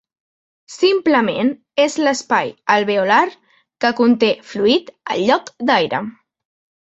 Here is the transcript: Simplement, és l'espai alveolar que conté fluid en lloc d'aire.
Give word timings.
Simplement, 0.75 1.51
és 1.83 1.97
l'espai 2.07 2.49
alveolar 2.75 3.19
que 3.85 3.93
conté 4.01 4.31
fluid 4.53 4.89
en 5.17 5.21
lloc 5.29 5.53
d'aire. 5.71 6.01